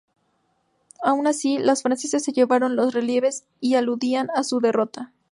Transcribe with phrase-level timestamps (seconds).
[1.03, 5.13] Aun así, los franceses se llevaron los relieves que aludían a su derrota.